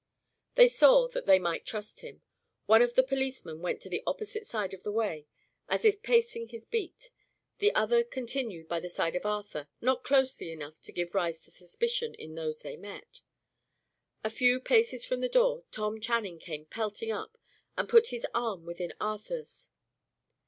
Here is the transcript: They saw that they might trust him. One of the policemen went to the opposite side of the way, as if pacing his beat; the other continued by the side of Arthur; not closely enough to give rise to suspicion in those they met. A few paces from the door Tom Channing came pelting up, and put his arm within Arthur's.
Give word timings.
They 0.55 0.67
saw 0.67 1.07
that 1.09 1.27
they 1.27 1.37
might 1.37 1.63
trust 1.63 1.99
him. 1.99 2.23
One 2.65 2.81
of 2.81 2.95
the 2.95 3.03
policemen 3.03 3.61
went 3.61 3.81
to 3.83 3.87
the 3.89 4.01
opposite 4.07 4.47
side 4.47 4.73
of 4.73 4.81
the 4.81 4.91
way, 4.91 5.27
as 5.69 5.85
if 5.85 6.01
pacing 6.01 6.47
his 6.47 6.65
beat; 6.65 7.11
the 7.59 7.71
other 7.75 8.03
continued 8.03 8.67
by 8.67 8.79
the 8.79 8.89
side 8.89 9.15
of 9.15 9.27
Arthur; 9.27 9.67
not 9.79 10.03
closely 10.03 10.51
enough 10.51 10.81
to 10.81 10.91
give 10.91 11.13
rise 11.13 11.43
to 11.43 11.51
suspicion 11.51 12.15
in 12.15 12.33
those 12.33 12.63
they 12.63 12.77
met. 12.77 13.21
A 14.23 14.31
few 14.31 14.59
paces 14.59 15.05
from 15.05 15.19
the 15.19 15.29
door 15.29 15.65
Tom 15.71 15.99
Channing 15.99 16.39
came 16.39 16.65
pelting 16.65 17.11
up, 17.11 17.37
and 17.77 17.87
put 17.87 18.07
his 18.07 18.25
arm 18.33 18.65
within 18.65 18.95
Arthur's. 18.99 19.69